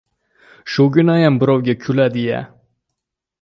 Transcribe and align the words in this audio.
—Shuginayam 0.75 1.37
birovga 1.43 1.77
kuladi-ya? 1.85 2.41